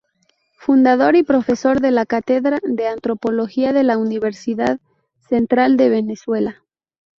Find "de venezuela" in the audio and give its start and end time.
5.77-6.63